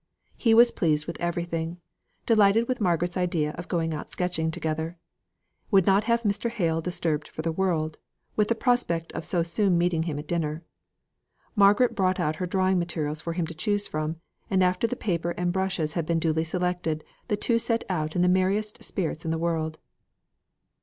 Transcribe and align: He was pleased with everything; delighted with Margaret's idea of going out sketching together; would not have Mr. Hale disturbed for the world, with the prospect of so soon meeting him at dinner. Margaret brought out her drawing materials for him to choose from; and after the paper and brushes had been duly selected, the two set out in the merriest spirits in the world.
He 0.35 0.55
was 0.55 0.71
pleased 0.71 1.05
with 1.05 1.19
everything; 1.21 1.77
delighted 2.25 2.67
with 2.67 2.81
Margaret's 2.81 3.17
idea 3.17 3.51
of 3.51 3.67
going 3.67 3.93
out 3.93 4.09
sketching 4.09 4.49
together; 4.49 4.97
would 5.69 5.85
not 5.85 6.05
have 6.05 6.23
Mr. 6.23 6.49
Hale 6.49 6.81
disturbed 6.81 7.27
for 7.27 7.43
the 7.43 7.51
world, 7.51 7.99
with 8.35 8.47
the 8.47 8.55
prospect 8.55 9.11
of 9.11 9.25
so 9.25 9.43
soon 9.43 9.77
meeting 9.77 10.01
him 10.09 10.17
at 10.17 10.27
dinner. 10.27 10.63
Margaret 11.55 11.93
brought 11.93 12.19
out 12.19 12.37
her 12.37 12.47
drawing 12.47 12.79
materials 12.79 13.21
for 13.21 13.33
him 13.33 13.45
to 13.45 13.53
choose 13.53 13.87
from; 13.87 14.19
and 14.49 14.63
after 14.63 14.87
the 14.87 14.95
paper 14.95 15.35
and 15.37 15.53
brushes 15.53 15.93
had 15.93 16.07
been 16.07 16.17
duly 16.17 16.45
selected, 16.45 17.03
the 17.27 17.37
two 17.37 17.59
set 17.59 17.83
out 17.87 18.15
in 18.15 18.23
the 18.23 18.27
merriest 18.27 18.83
spirits 18.83 19.23
in 19.23 19.29
the 19.29 19.37
world. 19.37 19.77